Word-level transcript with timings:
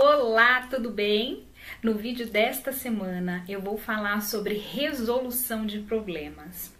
Olá, 0.00 0.64
tudo 0.70 0.90
bem? 0.90 1.44
No 1.82 1.92
vídeo 1.92 2.24
desta 2.28 2.70
semana 2.70 3.44
eu 3.48 3.60
vou 3.60 3.76
falar 3.76 4.22
sobre 4.22 4.54
resolução 4.54 5.66
de 5.66 5.80
problemas. 5.80 6.72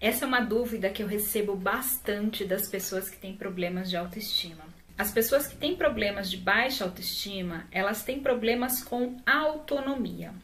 Essa 0.00 0.24
é 0.24 0.26
uma 0.26 0.40
dúvida 0.40 0.90
que 0.90 1.00
eu 1.00 1.06
recebo 1.06 1.54
bastante 1.54 2.44
das 2.44 2.68
pessoas 2.68 3.08
que 3.08 3.16
têm 3.16 3.36
problemas 3.36 3.88
de 3.88 3.96
autoestima. 3.96 4.64
As 4.98 5.12
pessoas 5.12 5.46
que 5.46 5.54
têm 5.54 5.76
problemas 5.76 6.28
de 6.28 6.36
baixa 6.36 6.82
autoestima, 6.82 7.64
elas 7.70 8.02
têm 8.02 8.18
problemas 8.18 8.82
com 8.82 9.18
autonomia. 9.24 10.34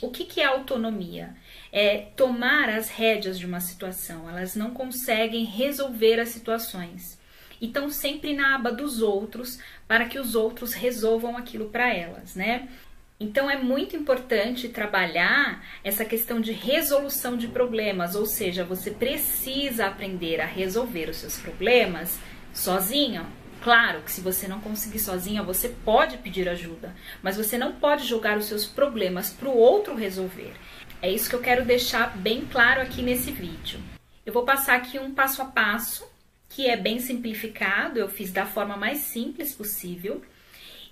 O 0.00 0.12
que, 0.12 0.26
que 0.26 0.40
é 0.40 0.44
autonomia? 0.44 1.34
É 1.72 1.98
tomar 2.14 2.68
as 2.68 2.88
rédeas 2.88 3.36
de 3.36 3.46
uma 3.46 3.58
situação. 3.58 4.30
Elas 4.30 4.54
não 4.54 4.70
conseguem 4.70 5.44
resolver 5.44 6.20
as 6.20 6.28
situações 6.28 7.18
e 7.64 7.66
estão 7.66 7.88
sempre 7.88 8.34
na 8.34 8.56
aba 8.56 8.70
dos 8.70 9.00
outros 9.00 9.58
para 9.88 10.04
que 10.04 10.18
os 10.18 10.34
outros 10.34 10.74
resolvam 10.74 11.34
aquilo 11.34 11.70
para 11.70 11.90
elas, 11.90 12.34
né? 12.34 12.68
Então 13.18 13.50
é 13.50 13.56
muito 13.56 13.96
importante 13.96 14.68
trabalhar 14.68 15.64
essa 15.82 16.04
questão 16.04 16.42
de 16.42 16.52
resolução 16.52 17.38
de 17.38 17.48
problemas, 17.48 18.14
ou 18.14 18.26
seja, 18.26 18.64
você 18.64 18.90
precisa 18.90 19.86
aprender 19.86 20.42
a 20.42 20.46
resolver 20.46 21.08
os 21.08 21.16
seus 21.16 21.38
problemas 21.38 22.18
sozinho. 22.52 23.24
Claro 23.62 24.02
que 24.02 24.12
se 24.12 24.20
você 24.20 24.46
não 24.46 24.60
conseguir 24.60 24.98
sozinha, 24.98 25.42
você 25.42 25.70
pode 25.70 26.18
pedir 26.18 26.46
ajuda, 26.50 26.94
mas 27.22 27.38
você 27.38 27.56
não 27.56 27.72
pode 27.72 28.04
jogar 28.04 28.36
os 28.36 28.44
seus 28.44 28.66
problemas 28.66 29.30
para 29.30 29.48
o 29.48 29.56
outro 29.56 29.94
resolver. 29.94 30.52
É 31.00 31.10
isso 31.10 31.30
que 31.30 31.36
eu 31.36 31.40
quero 31.40 31.64
deixar 31.64 32.14
bem 32.14 32.44
claro 32.44 32.82
aqui 32.82 33.00
nesse 33.00 33.30
vídeo. 33.30 33.80
Eu 34.26 34.34
vou 34.34 34.44
passar 34.44 34.76
aqui 34.76 34.98
um 34.98 35.14
passo 35.14 35.40
a 35.40 35.46
passo 35.46 36.12
que 36.54 36.68
é 36.68 36.76
bem 36.76 37.00
simplificado, 37.00 37.98
eu 37.98 38.08
fiz 38.08 38.30
da 38.30 38.46
forma 38.46 38.76
mais 38.76 38.98
simples 38.98 39.52
possível. 39.52 40.22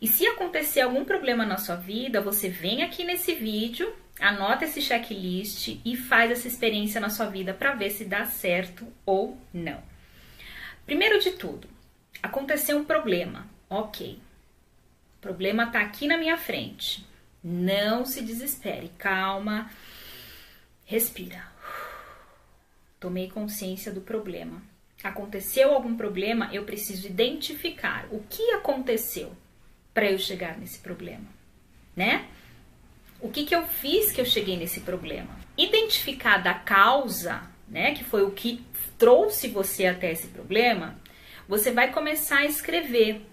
E 0.00 0.08
se 0.08 0.26
acontecer 0.26 0.80
algum 0.80 1.04
problema 1.04 1.46
na 1.46 1.56
sua 1.56 1.76
vida, 1.76 2.20
você 2.20 2.48
vem 2.48 2.82
aqui 2.82 3.04
nesse 3.04 3.36
vídeo, 3.36 3.94
anota 4.18 4.64
esse 4.64 4.82
checklist 4.82 5.78
e 5.84 5.96
faz 5.96 6.32
essa 6.32 6.48
experiência 6.48 7.00
na 7.00 7.08
sua 7.08 7.26
vida 7.26 7.54
para 7.54 7.76
ver 7.76 7.90
se 7.90 8.04
dá 8.04 8.24
certo 8.24 8.84
ou 9.06 9.38
não. 9.54 9.80
Primeiro 10.84 11.20
de 11.20 11.30
tudo, 11.30 11.68
aconteceu 12.20 12.76
um 12.76 12.84
problema. 12.84 13.46
Ok. 13.70 14.18
O 15.18 15.20
problema 15.20 15.62
está 15.62 15.80
aqui 15.80 16.08
na 16.08 16.18
minha 16.18 16.36
frente. 16.36 17.06
Não 17.42 18.04
se 18.04 18.20
desespere, 18.20 18.90
calma. 18.98 19.70
Respira. 20.84 21.46
Tomei 22.98 23.30
consciência 23.30 23.92
do 23.92 24.00
problema 24.00 24.71
aconteceu 25.02 25.72
algum 25.72 25.96
problema, 25.96 26.48
eu 26.52 26.64
preciso 26.64 27.06
identificar 27.06 28.06
o 28.10 28.20
que 28.28 28.50
aconteceu 28.52 29.32
para 29.92 30.10
eu 30.10 30.18
chegar 30.18 30.58
nesse 30.58 30.78
problema, 30.78 31.26
né? 31.94 32.26
O 33.20 33.28
que, 33.28 33.44
que 33.44 33.54
eu 33.54 33.66
fiz 33.66 34.10
que 34.10 34.20
eu 34.20 34.24
cheguei 34.24 34.56
nesse 34.56 34.80
problema? 34.80 35.36
Identificar 35.56 36.38
da 36.38 36.54
causa, 36.54 37.42
né, 37.68 37.94
que 37.94 38.02
foi 38.02 38.24
o 38.24 38.32
que 38.32 38.64
trouxe 38.98 39.48
você 39.48 39.86
até 39.86 40.10
esse 40.10 40.28
problema, 40.28 40.98
você 41.48 41.70
vai 41.70 41.92
começar 41.92 42.38
a 42.38 42.46
escrever 42.46 43.24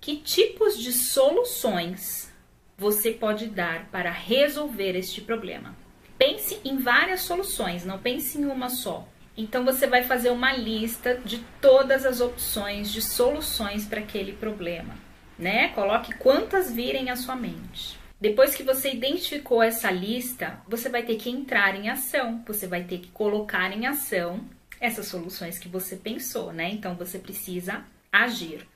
que 0.00 0.16
tipos 0.16 0.78
de 0.78 0.92
soluções 0.92 2.32
você 2.76 3.10
pode 3.10 3.46
dar 3.46 3.86
para 3.90 4.10
resolver 4.10 4.96
este 4.96 5.20
problema. 5.20 5.76
Pense 6.18 6.58
em 6.64 6.78
várias 6.78 7.20
soluções, 7.20 7.84
não 7.84 7.98
pense 7.98 8.38
em 8.38 8.46
uma 8.46 8.68
só. 8.68 9.06
Então 9.36 9.64
você 9.64 9.86
vai 9.86 10.02
fazer 10.02 10.30
uma 10.30 10.52
lista 10.52 11.14
de 11.24 11.38
todas 11.60 12.04
as 12.04 12.20
opções 12.20 12.92
de 12.92 13.00
soluções 13.00 13.86
para 13.86 14.00
aquele 14.00 14.32
problema, 14.32 14.94
né? 15.38 15.68
Coloque 15.68 16.14
quantas 16.14 16.72
virem 16.72 17.10
à 17.10 17.16
sua 17.16 17.36
mente. 17.36 17.98
Depois 18.20 18.54
que 18.54 18.62
você 18.62 18.92
identificou 18.92 19.62
essa 19.62 19.90
lista, 19.90 20.60
você 20.68 20.88
vai 20.90 21.02
ter 21.04 21.16
que 21.16 21.30
entrar 21.30 21.74
em 21.74 21.88
ação, 21.88 22.42
você 22.46 22.66
vai 22.66 22.84
ter 22.84 22.98
que 22.98 23.08
colocar 23.08 23.72
em 23.72 23.86
ação 23.86 24.44
essas 24.78 25.06
soluções 25.06 25.58
que 25.58 25.68
você 25.68 25.96
pensou, 25.96 26.52
né? 26.52 26.70
Então 26.70 26.94
você 26.94 27.18
precisa 27.18 27.84
agir. 28.12 28.66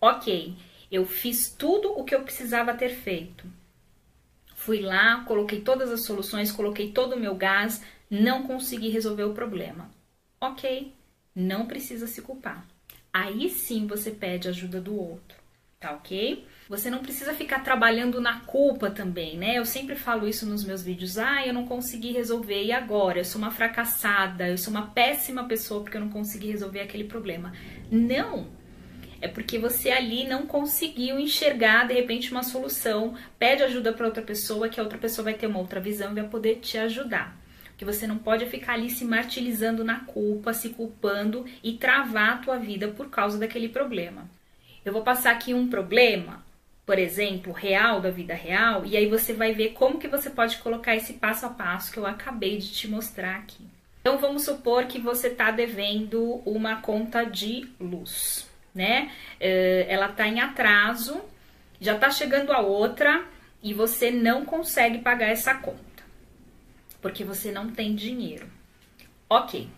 Ok, 0.00 0.56
eu 0.90 1.04
fiz 1.04 1.50
tudo 1.50 1.90
o 1.90 2.04
que 2.04 2.14
eu 2.14 2.22
precisava 2.22 2.72
ter 2.74 2.90
feito. 2.90 3.44
Fui 4.54 4.80
lá, 4.80 5.24
coloquei 5.26 5.60
todas 5.60 5.90
as 5.90 6.04
soluções, 6.04 6.50
coloquei 6.50 6.90
todo 6.90 7.14
o 7.14 7.20
meu 7.20 7.34
gás, 7.34 7.82
não 8.08 8.44
consegui 8.44 8.88
resolver 8.88 9.24
o 9.24 9.34
problema 9.34 9.95
ok, 10.40 10.92
não 11.34 11.66
precisa 11.66 12.06
se 12.06 12.22
culpar. 12.22 12.66
Aí 13.12 13.48
sim 13.48 13.86
você 13.86 14.10
pede 14.10 14.48
ajuda 14.48 14.80
do 14.80 14.94
outro, 14.94 15.38
tá 15.80 15.92
ok? 15.92 16.46
Você 16.68 16.90
não 16.90 16.98
precisa 16.98 17.32
ficar 17.32 17.60
trabalhando 17.60 18.20
na 18.20 18.40
culpa 18.40 18.90
também, 18.90 19.38
né? 19.38 19.56
Eu 19.56 19.64
sempre 19.64 19.94
falo 19.94 20.26
isso 20.26 20.44
nos 20.44 20.64
meus 20.64 20.82
vídeos. 20.82 21.16
Ah, 21.16 21.46
eu 21.46 21.54
não 21.54 21.66
consegui 21.66 22.12
resolver 22.12 22.64
e 22.64 22.72
agora? 22.72 23.20
Eu 23.20 23.24
sou 23.24 23.40
uma 23.40 23.50
fracassada, 23.50 24.48
eu 24.48 24.58
sou 24.58 24.72
uma 24.72 24.88
péssima 24.88 25.44
pessoa 25.44 25.82
porque 25.82 25.96
eu 25.96 26.00
não 26.00 26.10
consegui 26.10 26.48
resolver 26.50 26.80
aquele 26.80 27.04
problema. 27.04 27.52
Não! 27.90 28.48
É 29.20 29.28
porque 29.28 29.58
você 29.58 29.90
ali 29.90 30.26
não 30.26 30.46
conseguiu 30.46 31.18
enxergar 31.18 31.86
de 31.86 31.94
repente 31.94 32.30
uma 32.30 32.42
solução. 32.42 33.14
Pede 33.38 33.62
ajuda 33.62 33.92
para 33.92 34.06
outra 34.06 34.22
pessoa, 34.22 34.68
que 34.68 34.78
a 34.78 34.82
outra 34.82 34.98
pessoa 34.98 35.24
vai 35.24 35.34
ter 35.34 35.46
uma 35.46 35.58
outra 35.58 35.80
visão 35.80 36.12
e 36.12 36.14
vai 36.16 36.28
poder 36.28 36.56
te 36.56 36.76
ajudar 36.76 37.45
que 37.76 37.84
você 37.84 38.06
não 38.06 38.18
pode 38.18 38.46
ficar 38.46 38.74
ali 38.74 38.88
se 38.90 39.04
martirizando 39.04 39.84
na 39.84 40.00
culpa, 40.00 40.54
se 40.54 40.70
culpando 40.70 41.44
e 41.62 41.74
travar 41.74 42.34
a 42.34 42.38
tua 42.38 42.58
vida 42.58 42.88
por 42.88 43.10
causa 43.10 43.38
daquele 43.38 43.68
problema. 43.68 44.28
Eu 44.84 44.92
vou 44.92 45.02
passar 45.02 45.32
aqui 45.32 45.52
um 45.52 45.68
problema, 45.68 46.44
por 46.86 46.98
exemplo, 46.98 47.52
real 47.52 48.00
da 48.00 48.10
vida 48.10 48.34
real, 48.34 48.86
e 48.86 48.96
aí 48.96 49.06
você 49.06 49.32
vai 49.32 49.52
ver 49.52 49.70
como 49.70 49.98
que 49.98 50.08
você 50.08 50.30
pode 50.30 50.56
colocar 50.58 50.96
esse 50.96 51.14
passo 51.14 51.44
a 51.46 51.50
passo 51.50 51.92
que 51.92 51.98
eu 51.98 52.06
acabei 52.06 52.58
de 52.58 52.72
te 52.72 52.88
mostrar 52.88 53.36
aqui. 53.36 53.64
Então 54.00 54.18
vamos 54.18 54.44
supor 54.44 54.86
que 54.86 55.00
você 55.00 55.26
está 55.28 55.50
devendo 55.50 56.40
uma 56.46 56.76
conta 56.76 57.24
de 57.24 57.68
luz, 57.80 58.48
né? 58.72 59.10
Eh, 59.40 59.84
ela 59.88 60.06
está 60.06 60.28
em 60.28 60.38
atraso, 60.38 61.20
já 61.80 61.96
está 61.96 62.08
chegando 62.10 62.52
a 62.52 62.60
outra 62.60 63.24
e 63.60 63.74
você 63.74 64.12
não 64.12 64.44
consegue 64.44 64.98
pagar 64.98 65.26
essa 65.26 65.54
conta 65.54 65.95
porque 67.06 67.22
você 67.22 67.52
não 67.52 67.70
tem 67.70 67.94
dinheiro. 67.94 68.48
Ok, 69.30 69.68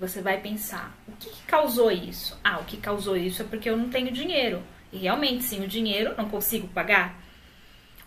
você 0.00 0.22
vai 0.22 0.40
pensar: 0.40 0.96
o 1.06 1.12
que, 1.12 1.28
causou 1.46 1.90
isso? 1.90 2.38
Ah, 2.42 2.60
o 2.60 2.64
que 2.64 2.78
causou 2.78 3.14
isso 3.14 3.42
é 3.42 3.44
porque 3.44 3.68
eu 3.68 3.76
não 3.76 3.90
tenho 3.90 4.10
dinheiro. 4.10 4.62
E 4.90 4.96
realmente, 4.96 5.44
sem 5.44 5.62
o 5.62 5.68
dinheiro, 5.68 6.14
não 6.16 6.30
consigo 6.30 6.66
pagar. 6.68 7.22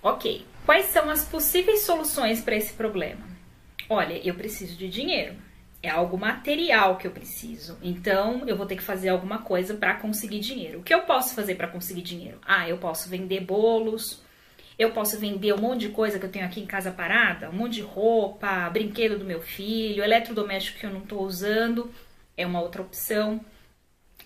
Ok, 0.01 0.47
quais 0.65 0.87
são 0.87 1.11
as 1.11 1.23
possíveis 1.23 1.81
soluções 1.81 2.41
para 2.41 2.55
esse 2.55 2.73
problema? 2.73 3.21
Olha, 3.87 4.19
eu 4.27 4.33
preciso 4.33 4.75
de 4.75 4.89
dinheiro. 4.89 5.35
É 5.83 5.89
algo 5.89 6.17
material 6.17 6.97
que 6.97 7.05
eu 7.05 7.11
preciso. 7.11 7.77
Então, 7.83 8.47
eu 8.47 8.57
vou 8.57 8.65
ter 8.65 8.77
que 8.77 8.83
fazer 8.83 9.09
alguma 9.09 9.43
coisa 9.43 9.75
para 9.75 9.93
conseguir 9.93 10.39
dinheiro. 10.39 10.79
O 10.79 10.83
que 10.83 10.93
eu 10.93 11.01
posso 11.01 11.35
fazer 11.35 11.53
para 11.53 11.67
conseguir 11.67 12.01
dinheiro? 12.01 12.39
Ah, 12.43 12.67
eu 12.67 12.79
posso 12.79 13.09
vender 13.09 13.41
bolos, 13.41 14.23
eu 14.81 14.91
posso 14.91 15.19
vender 15.19 15.53
um 15.53 15.59
monte 15.59 15.81
de 15.81 15.89
coisa 15.89 16.17
que 16.17 16.25
eu 16.25 16.31
tenho 16.31 16.45
aqui 16.45 16.59
em 16.59 16.65
casa 16.65 16.91
parada, 16.91 17.49
um 17.51 17.53
monte 17.53 17.75
de 17.75 17.81
roupa, 17.81 18.67
brinquedo 18.71 19.19
do 19.19 19.23
meu 19.23 19.39
filho, 19.39 20.03
eletrodoméstico 20.03 20.79
que 20.79 20.85
eu 20.87 20.89
não 20.89 21.01
estou 21.01 21.21
usando, 21.21 21.91
é 22.35 22.45
uma 22.47 22.59
outra 22.59 22.81
opção. 22.81 23.39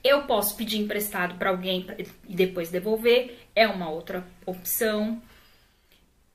Eu 0.02 0.24
posso 0.24 0.56
pedir 0.56 0.78
emprestado 0.78 1.36
para 1.36 1.50
alguém 1.50 1.86
e 2.30 2.34
depois 2.34 2.70
devolver, 2.72 3.38
é 3.54 3.68
uma 3.68 3.90
outra 3.90 4.26
opção. 4.46 5.22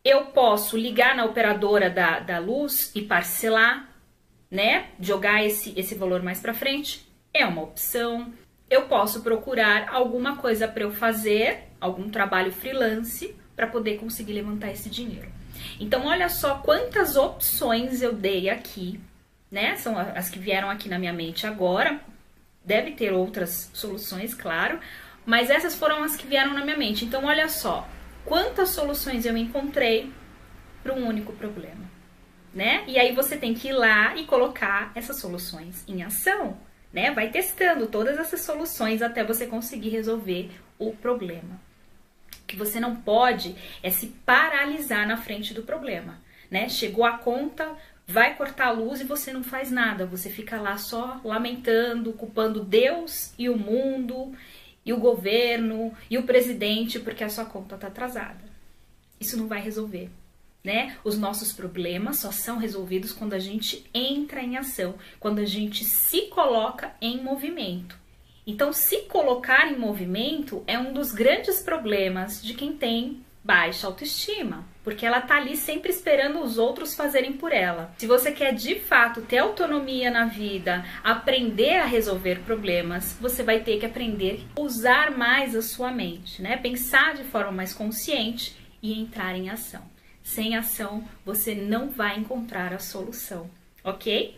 Eu 0.05 0.27
posso 0.27 0.77
ligar 0.77 1.15
na 1.15 1.25
operadora 1.25 1.89
da, 1.89 2.21
da 2.21 2.39
luz 2.39 2.93
e 2.95 3.01
parcelar, 3.01 3.89
né? 4.51 4.89
Jogar 5.01 5.43
esse, 5.43 5.73
esse 5.79 5.95
valor 5.95 6.23
mais 6.23 6.41
para 6.41 6.53
frente, 6.53 7.07
é 7.33 7.47
uma 7.47 7.63
opção. 7.63 8.33
Eu 8.69 8.83
posso 8.83 9.23
procurar 9.23 9.89
alguma 9.89 10.37
coisa 10.37 10.69
para 10.69 10.83
eu 10.83 10.93
fazer, 10.93 11.69
algum 11.81 12.11
trabalho 12.11 12.53
freelance, 12.53 13.35
para 13.61 13.67
poder 13.67 13.99
conseguir 13.99 14.33
levantar 14.33 14.71
esse 14.71 14.89
dinheiro. 14.89 15.29
Então, 15.79 16.07
olha 16.07 16.31
só 16.31 16.55
quantas 16.55 17.15
opções 17.15 18.01
eu 18.01 18.15
dei 18.15 18.49
aqui, 18.49 18.99
né? 19.51 19.77
São 19.77 19.99
as 19.99 20.31
que 20.31 20.39
vieram 20.39 20.71
aqui 20.71 20.89
na 20.89 20.99
minha 20.99 21.13
mente 21.13 21.47
agora. 21.47 22.01
Deve 22.65 22.93
ter 22.93 23.13
outras 23.13 23.71
soluções, 23.75 24.33
claro, 24.33 24.81
mas 25.27 25.51
essas 25.51 25.75
foram 25.75 26.03
as 26.03 26.17
que 26.17 26.27
vieram 26.27 26.55
na 26.55 26.65
minha 26.65 26.79
mente. 26.79 27.05
Então, 27.05 27.27
olha 27.27 27.51
só 27.51 27.87
quantas 28.25 28.71
soluções 28.71 29.27
eu 29.27 29.37
encontrei 29.37 30.11
para 30.83 30.95
um 30.95 31.07
único 31.07 31.35
problema, 31.35 31.85
né? 32.55 32.83
E 32.87 32.99
aí 32.99 33.15
você 33.15 33.37
tem 33.37 33.53
que 33.53 33.69
ir 33.69 33.73
lá 33.73 34.17
e 34.17 34.25
colocar 34.25 34.91
essas 34.95 35.21
soluções 35.21 35.85
em 35.87 36.03
ação, 36.03 36.57
né? 36.91 37.11
Vai 37.11 37.29
testando 37.29 37.89
todas 37.89 38.19
essas 38.19 38.41
soluções 38.41 39.03
até 39.03 39.23
você 39.23 39.47
conseguir 39.47 39.91
resolver 39.91 40.51
o 40.79 40.93
problema 40.93 41.61
que 42.51 42.57
você 42.57 42.81
não 42.81 42.97
pode 42.97 43.55
é 43.81 43.91
se 43.91 44.09
paralisar 44.27 45.07
na 45.07 45.17
frente 45.17 45.55
do 45.55 45.63
problema, 45.63 46.21
né? 46.51 46.69
Chegou 46.69 47.05
a 47.05 47.17
conta, 47.17 47.77
vai 48.09 48.35
cortar 48.35 48.67
a 48.67 48.73
luz 48.73 49.01
e 49.01 49.05
você 49.05 49.33
não 49.33 49.45
faz 49.45 49.71
nada, 49.71 50.05
você 50.05 50.29
fica 50.29 50.61
lá 50.61 50.77
só 50.77 51.21
lamentando, 51.25 52.13
culpando 52.13 52.65
Deus 52.65 53.33
e 53.39 53.49
o 53.49 53.57
mundo 53.57 54.35
e 54.85 54.93
o 54.93 54.99
governo 54.99 55.95
e 56.11 56.19
o 56.19 56.25
presidente 56.25 56.99
porque 56.99 57.23
a 57.23 57.29
sua 57.29 57.45
conta 57.45 57.77
está 57.77 57.87
atrasada. 57.87 58.43
Isso 59.21 59.37
não 59.37 59.47
vai 59.47 59.61
resolver. 59.61 60.11
Né? 60.63 60.97
Os 61.05 61.17
nossos 61.17 61.53
problemas 61.53 62.19
só 62.19 62.33
são 62.33 62.59
resolvidos 62.59 63.13
quando 63.13 63.33
a 63.33 63.39
gente 63.39 63.89
entra 63.95 64.43
em 64.43 64.57
ação, 64.59 64.97
quando 65.19 65.39
a 65.39 65.45
gente 65.45 65.85
se 65.85 66.23
coloca 66.23 66.93
em 67.01 67.23
movimento. 67.23 68.00
Então, 68.51 68.73
se 68.73 69.03
colocar 69.03 69.71
em 69.71 69.79
movimento 69.79 70.65
é 70.67 70.77
um 70.77 70.93
dos 70.93 71.13
grandes 71.13 71.63
problemas 71.63 72.43
de 72.43 72.53
quem 72.53 72.73
tem 72.73 73.25
baixa 73.45 73.87
autoestima, 73.87 74.67
porque 74.83 75.07
ela 75.07 75.21
tá 75.21 75.37
ali 75.37 75.57
sempre 75.57 75.89
esperando 75.89 76.41
os 76.41 76.59
outros 76.59 76.93
fazerem 76.93 77.35
por 77.35 77.53
ela. 77.53 77.95
Se 77.97 78.09
você 78.09 78.33
quer 78.33 78.53
de 78.53 78.75
fato 78.81 79.23
ter 79.23 79.39
autonomia 79.39 80.11
na 80.11 80.25
vida, 80.25 80.85
aprender 81.05 81.79
a 81.79 81.85
resolver 81.85 82.41
problemas, 82.41 83.17
você 83.21 83.45
vai 83.45 83.61
ter 83.61 83.79
que 83.79 83.87
aprender 83.87 84.45
a 84.57 84.61
usar 84.61 85.17
mais 85.17 85.55
a 85.55 85.63
sua 85.63 85.93
mente, 85.93 86.43
né? 86.43 86.57
Pensar 86.57 87.15
de 87.15 87.23
forma 87.23 87.53
mais 87.53 87.73
consciente 87.73 88.57
e 88.83 89.01
entrar 89.01 89.37
em 89.37 89.49
ação. 89.49 89.83
Sem 90.25 90.57
ação, 90.57 91.05
você 91.25 91.55
não 91.55 91.89
vai 91.89 92.19
encontrar 92.19 92.73
a 92.73 92.81
solução, 92.81 93.49
ok? 93.85 94.37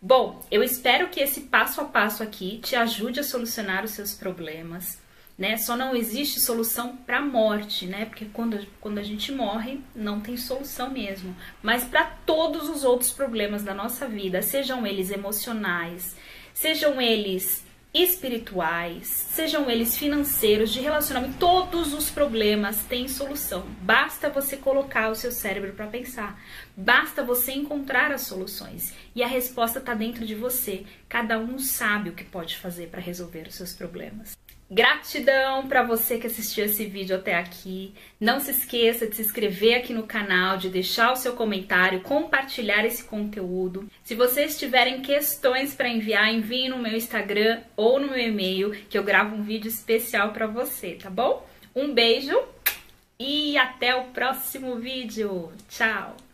Bom, 0.00 0.44
eu 0.50 0.62
espero 0.62 1.08
que 1.08 1.20
esse 1.20 1.42
passo 1.42 1.80
a 1.80 1.84
passo 1.84 2.22
aqui 2.22 2.58
te 2.58 2.76
ajude 2.76 3.20
a 3.20 3.24
solucionar 3.24 3.84
os 3.84 3.92
seus 3.92 4.14
problemas 4.14 4.98
né? 5.38 5.56
Só 5.56 5.76
não 5.76 5.94
existe 5.94 6.40
solução 6.40 6.96
para 6.96 7.18
a 7.18 7.22
morte, 7.22 7.86
né? 7.86 8.06
Porque 8.06 8.26
quando, 8.32 8.66
quando 8.80 8.98
a 8.98 9.04
gente 9.04 9.30
morre, 9.30 9.80
não 9.94 10.20
tem 10.20 10.36
solução 10.36 10.90
mesmo. 10.90 11.34
Mas 11.62 11.84
para 11.84 12.04
todos 12.04 12.68
os 12.68 12.82
outros 12.82 13.12
problemas 13.12 13.62
da 13.62 13.72
nossa 13.72 14.08
vida, 14.08 14.42
sejam 14.42 14.84
eles 14.84 15.12
emocionais, 15.12 16.16
sejam 16.52 17.00
eles 17.00 17.64
espirituais, 17.92 19.06
sejam 19.06 19.70
eles 19.70 19.96
financeiros, 19.96 20.72
de 20.72 20.80
relacionamento, 20.80 21.38
todos 21.38 21.94
os 21.94 22.10
problemas 22.10 22.82
têm 22.82 23.08
solução. 23.08 23.66
Basta 23.80 24.28
você 24.28 24.56
colocar 24.56 25.10
o 25.10 25.14
seu 25.14 25.32
cérebro 25.32 25.72
para 25.72 25.86
pensar. 25.86 26.40
Basta 26.76 27.24
você 27.24 27.52
encontrar 27.52 28.12
as 28.12 28.22
soluções. 28.22 28.94
E 29.14 29.22
a 29.22 29.26
resposta 29.26 29.78
está 29.78 29.94
dentro 29.94 30.26
de 30.26 30.34
você. 30.34 30.84
Cada 31.08 31.38
um 31.38 31.58
sabe 31.58 32.10
o 32.10 32.14
que 32.14 32.24
pode 32.24 32.56
fazer 32.56 32.88
para 32.88 33.00
resolver 33.00 33.48
os 33.48 33.54
seus 33.54 33.72
problemas. 33.72 34.36
Gratidão 34.70 35.66
para 35.66 35.82
você 35.82 36.18
que 36.18 36.26
assistiu 36.26 36.66
esse 36.66 36.84
vídeo 36.84 37.16
até 37.16 37.34
aqui. 37.34 37.94
Não 38.20 38.38
se 38.38 38.50
esqueça 38.50 39.06
de 39.06 39.16
se 39.16 39.22
inscrever 39.22 39.78
aqui 39.78 39.94
no 39.94 40.02
canal, 40.02 40.58
de 40.58 40.68
deixar 40.68 41.10
o 41.10 41.16
seu 41.16 41.32
comentário, 41.32 42.02
compartilhar 42.02 42.84
esse 42.84 43.02
conteúdo. 43.04 43.88
Se 44.04 44.14
vocês 44.14 44.58
tiverem 44.58 45.00
questões 45.00 45.74
para 45.74 45.88
enviar, 45.88 46.32
envie 46.32 46.68
no 46.68 46.78
meu 46.78 46.94
Instagram 46.94 47.62
ou 47.76 47.98
no 47.98 48.08
meu 48.08 48.18
e-mail, 48.20 48.72
que 48.90 48.98
eu 48.98 49.02
gravo 49.02 49.36
um 49.36 49.42
vídeo 49.42 49.68
especial 49.68 50.32
para 50.32 50.46
você, 50.46 50.98
tá 51.02 51.08
bom? 51.08 51.48
Um 51.74 51.94
beijo 51.94 52.38
e 53.18 53.56
até 53.56 53.96
o 53.96 54.04
próximo 54.04 54.76
vídeo. 54.76 55.50
Tchau! 55.70 56.27